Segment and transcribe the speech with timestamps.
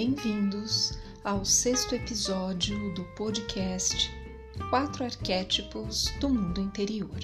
[0.00, 4.08] Bem-vindos ao sexto episódio do podcast
[4.70, 7.18] Quatro Arquétipos do Mundo Interior.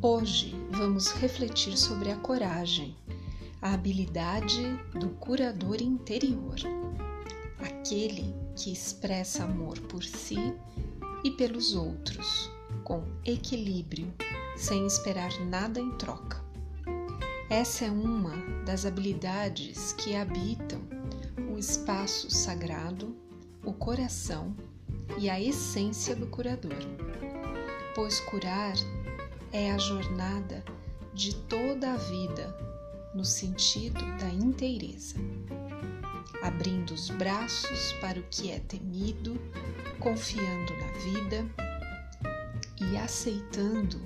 [0.00, 2.96] Hoje vamos refletir sobre a coragem,
[3.60, 4.62] a habilidade
[4.98, 6.56] do curador interior,
[7.58, 10.38] aquele que expressa amor por si
[11.22, 12.50] e pelos outros,
[12.84, 14.10] com equilíbrio,
[14.56, 16.42] sem esperar nada em troca.
[17.50, 20.80] Essa é uma das habilidades que habitam
[21.64, 23.16] espaço sagrado,
[23.64, 24.54] o coração
[25.18, 26.76] e a essência do curador,
[27.94, 28.74] pois curar
[29.50, 30.62] é a jornada
[31.14, 32.54] de toda a vida
[33.14, 35.16] no sentido da inteireza,
[36.42, 39.40] abrindo os braços para o que é temido,
[39.98, 41.46] confiando na vida
[42.78, 43.98] e aceitando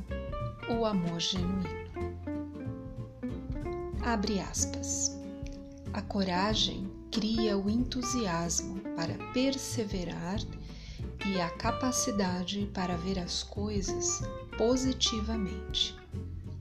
[0.68, 1.88] o amor genuíno.
[4.00, 5.18] Abre aspas.
[5.92, 10.40] A coragem cria o entusiasmo para perseverar
[11.26, 14.20] e a capacidade para ver as coisas
[14.56, 15.96] positivamente.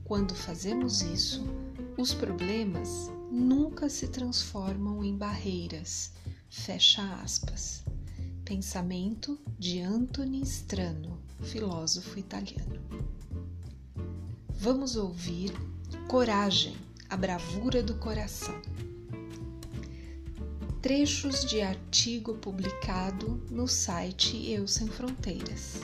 [0.04, 1.44] Quando fazemos isso,
[1.96, 6.12] os problemas nunca se transformam em barreiras.
[6.48, 7.84] Fecha aspas.
[8.44, 12.80] Pensamento de Anthony Strano, filósofo italiano.
[14.48, 15.52] Vamos ouvir
[16.08, 16.74] Coragem,
[17.10, 18.54] a bravura do coração.
[20.88, 25.82] Trechos de artigo publicado no site Eu Sem Fronteiras,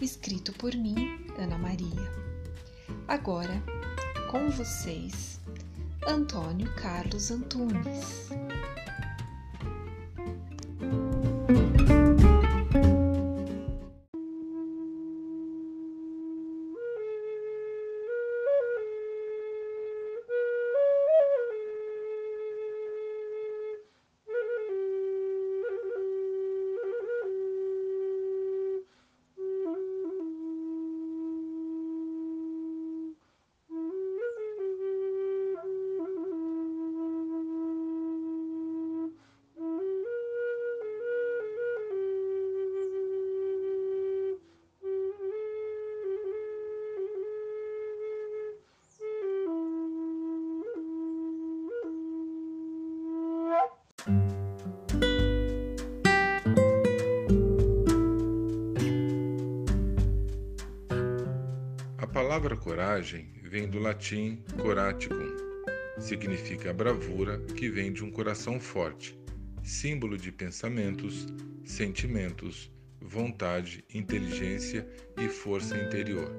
[0.00, 2.10] escrito por mim, Ana Maria.
[3.06, 3.62] Agora,
[4.30, 5.38] com vocês,
[6.08, 8.30] Antônio Carlos Antunes.
[62.30, 65.36] Palavra coragem vem do latim coraticum.
[65.98, 69.18] Significa bravura que vem de um coração forte,
[69.64, 71.26] símbolo de pensamentos,
[71.64, 72.70] sentimentos,
[73.00, 74.86] vontade, inteligência
[75.18, 76.30] e força interior.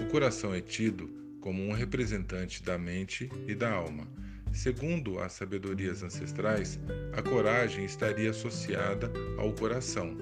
[0.00, 1.08] O coração é tido
[1.40, 4.06] como um representante da mente e da alma.
[4.52, 6.78] Segundo as sabedorias ancestrais,
[7.12, 10.16] a coragem estaria associada ao coração,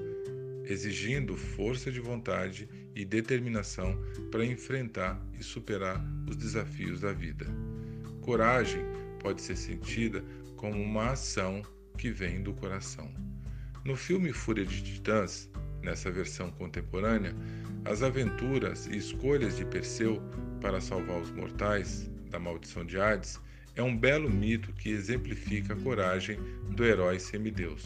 [0.64, 3.96] exigindo força de vontade e determinação
[4.30, 7.46] para enfrentar e superar os desafios da vida.
[8.22, 8.82] Coragem
[9.20, 10.24] pode ser sentida
[10.56, 11.62] como uma ação
[11.98, 13.12] que vem do coração.
[13.84, 15.48] No filme Fúria de Titãs,
[15.82, 17.36] nessa versão contemporânea,
[17.84, 20.20] as aventuras e escolhas de Perseu
[20.60, 23.38] para salvar os mortais da maldição de Hades
[23.76, 26.38] é um belo mito que exemplifica a coragem
[26.70, 27.84] do herói semideus.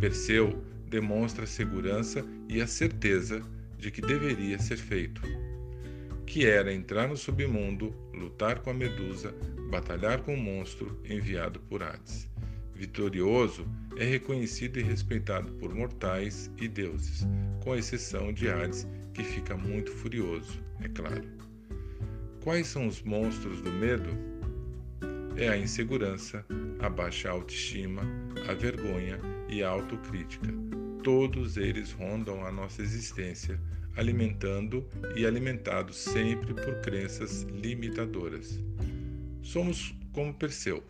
[0.00, 3.42] Perseu demonstra a segurança e a certeza
[3.82, 5.20] de que deveria ser feito,
[6.24, 9.34] que era entrar no submundo, lutar com a Medusa,
[9.70, 12.30] batalhar com o monstro enviado por Hades.
[12.76, 13.66] Vitorioso,
[13.96, 17.26] é reconhecido e respeitado por mortais e deuses,
[17.60, 21.28] com exceção de Hades, que fica muito furioso, é claro.
[22.44, 24.10] Quais são os monstros do medo?
[25.36, 26.46] É a insegurança,
[26.78, 28.02] a baixa autoestima,
[28.48, 29.18] a vergonha
[29.48, 30.62] e a autocrítica
[31.02, 33.60] todos eles rondam a nossa existência,
[33.96, 34.86] alimentando
[35.16, 38.58] e alimentados sempre por crenças limitadoras.
[39.42, 40.82] Somos como Perseu,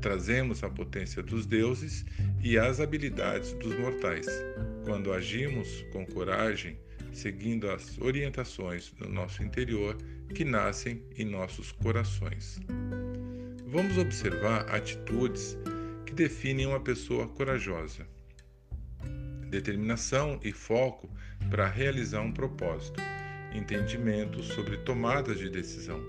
[0.00, 2.04] trazemos a potência dos deuses
[2.42, 4.26] e as habilidades dos mortais.
[4.84, 6.78] Quando agimos com coragem,
[7.12, 9.96] seguindo as orientações do nosso interior
[10.34, 12.58] que nascem em nossos corações.
[13.66, 15.56] Vamos observar atitudes
[16.06, 18.06] que definem uma pessoa corajosa
[19.50, 21.10] determinação e foco
[21.48, 23.00] para realizar um propósito,
[23.54, 26.00] entendimento sobre tomadas de decisão,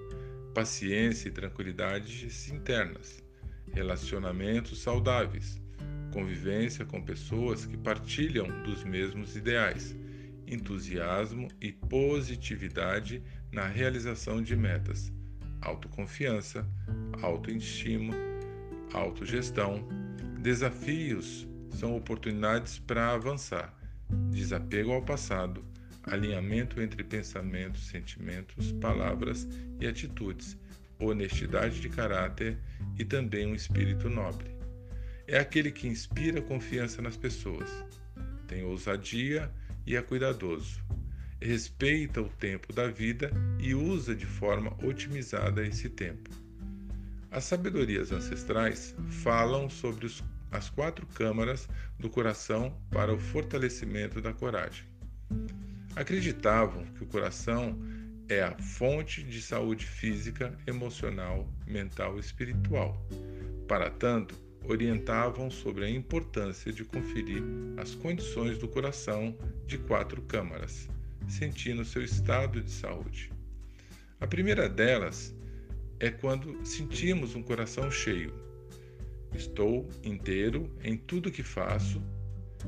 [0.54, 3.24] paciência e tranquilidades internas,
[3.72, 5.60] relacionamentos saudáveis,
[6.12, 9.96] convivência com pessoas que partilham dos mesmos ideais,
[10.46, 15.12] entusiasmo e positividade na realização de metas,
[15.62, 16.68] autoconfiança,
[17.22, 18.14] autoestima,
[18.94, 19.88] autogestão,
[20.42, 23.78] Desafios são oportunidades para avançar,
[24.32, 25.64] desapego ao passado,
[26.04, 29.48] alinhamento entre pensamentos, sentimentos, palavras
[29.80, 30.58] e atitudes,
[31.00, 32.58] honestidade de caráter
[32.98, 34.50] e também um espírito nobre.
[35.28, 37.70] É aquele que inspira confiança nas pessoas,
[38.48, 39.52] tem ousadia
[39.86, 40.84] e é cuidadoso.
[41.40, 46.30] Respeita o tempo da vida e usa de forma otimizada esse tempo.
[47.32, 48.94] As sabedorias ancestrais
[49.24, 51.68] falam sobre os, as quatro câmaras
[51.98, 54.86] do coração para o fortalecimento da coragem.
[55.96, 57.80] Acreditavam que o coração
[58.30, 63.02] é a fonte de saúde física, emocional, mental e espiritual.
[63.68, 67.44] Para tanto, orientavam sobre a importância de conferir
[67.78, 70.88] as condições do coração de quatro câmaras,
[71.28, 73.32] sentindo seu estado de saúde.
[74.20, 75.34] A primeira delas
[76.00, 78.34] é quando sentimos um coração cheio.
[79.34, 82.02] Estou inteiro em tudo que faço,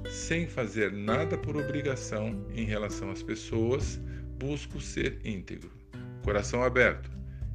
[0.10, 4.00] sem fazer nada por obrigação em relação às pessoas,
[4.39, 5.71] busco ser íntegro.
[6.24, 7.12] Coração aberto,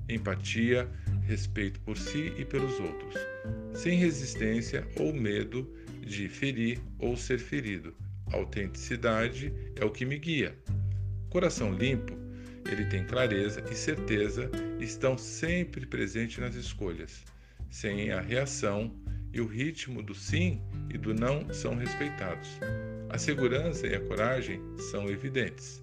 [0.08, 0.88] empatia,
[1.22, 3.14] respeito por si e pelos outros,
[3.75, 5.70] sem resistência ou medo
[6.00, 7.94] de ferir ou ser ferido.
[8.32, 10.56] autenticidade é o que me guia.
[11.31, 12.14] Coração limpo,
[12.70, 17.25] ele tem clareza e certeza estão sempre presentes nas escolhas,
[17.70, 18.94] sem a reação
[19.32, 20.62] e o ritmo do sim
[20.93, 22.59] e do não são respeitados.
[23.11, 24.61] A segurança e a coragem
[24.91, 25.82] são evidentes.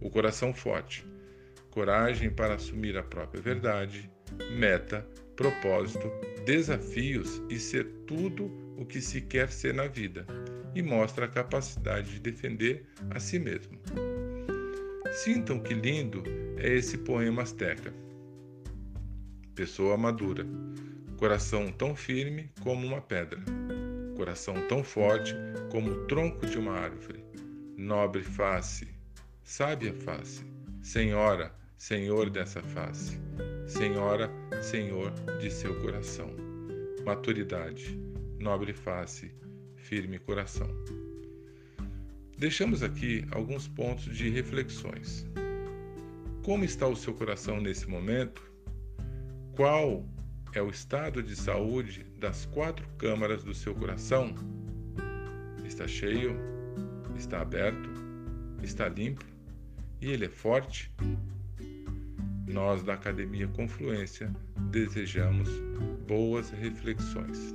[0.00, 1.04] O coração forte,
[1.70, 4.10] coragem para assumir a própria verdade,
[4.56, 5.06] meta,
[5.36, 6.10] propósito,
[6.44, 10.26] desafios e ser tudo o que se quer ser na vida,
[10.74, 13.78] e mostra a capacidade de defender a si mesmo.
[15.10, 16.22] Sintam que lindo
[16.56, 17.92] é esse poema asteca.
[19.54, 20.46] Pessoa madura,
[21.18, 23.40] coração tão firme como uma pedra,
[24.16, 25.34] coração tão forte
[25.68, 27.24] como o tronco de uma árvore,
[27.76, 28.86] nobre face,
[29.42, 30.44] sábia face,
[30.80, 33.18] senhora, senhor dessa face,
[33.66, 34.30] senhora,
[34.62, 36.30] senhor de seu coração,
[37.04, 37.98] maturidade,
[38.38, 39.32] nobre face,
[39.74, 40.68] firme coração.
[42.38, 45.26] Deixamos aqui alguns pontos de reflexões.
[46.44, 48.40] Como está o seu coração nesse momento?
[49.56, 50.06] Qual
[50.52, 54.34] é o estado de saúde das quatro câmaras do seu coração?
[55.64, 56.36] Está cheio?
[57.16, 57.90] Está aberto?
[58.62, 59.24] Está limpo?
[60.00, 60.92] E ele é forte?
[62.46, 64.32] Nós da Academia Confluência
[64.70, 65.48] desejamos
[66.06, 67.54] boas reflexões.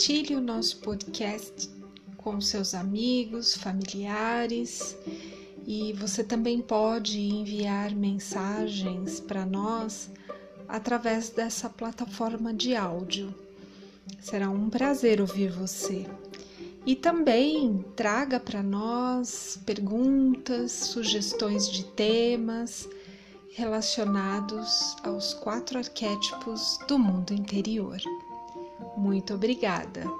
[0.00, 1.68] Compartilhe o nosso podcast
[2.16, 4.96] com seus amigos, familiares
[5.66, 10.08] e você também pode enviar mensagens para nós
[10.66, 13.34] através dessa plataforma de áudio.
[14.22, 16.06] Será um prazer ouvir você.
[16.86, 22.88] E também traga para nós perguntas, sugestões de temas
[23.50, 28.00] relacionados aos quatro arquétipos do mundo interior.
[29.00, 30.19] Muito obrigada!